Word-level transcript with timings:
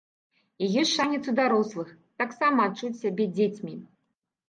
І 0.63 0.69
ёсць 0.83 0.93
шанец 0.99 1.19
у 1.33 1.35
дарослых 1.41 1.93
таксама 2.25 2.59
адчуць 2.71 2.93
сябе 3.05 3.33
дзецьмі. 3.39 3.81